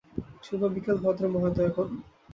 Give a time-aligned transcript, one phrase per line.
[0.43, 1.89] শুভ-বিকেল ভদ্রমহোদয় গণ।